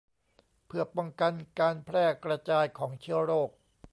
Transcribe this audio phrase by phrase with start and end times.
[0.67, 3.49] เพื่อป้องกันการแพร่กระจายของเชื้อโรค